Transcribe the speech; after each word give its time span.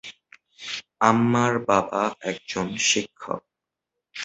আম্মার 1.01 1.53
বাবা 1.67 2.03
একজন 2.21 2.67
শিক্ষক। 2.81 3.41